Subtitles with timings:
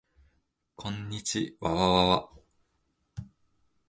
[0.77, 2.29] こんにちわわわわ